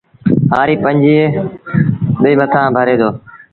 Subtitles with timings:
[0.51, 0.97] هآريٚ ٻج
[2.21, 3.09] ٻئيٚ مٿآ ڀري دو